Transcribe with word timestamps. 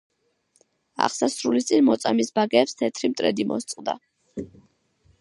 აღსასრულის 1.07 1.69
წინ 1.71 1.85
მოწამის 1.91 2.33
ბაგეებს 2.39 2.77
თეთრი 2.83 3.13
მტრედი 3.15 3.49
მოსწყდა. 3.55 3.99